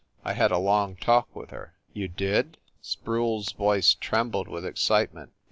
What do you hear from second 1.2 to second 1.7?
with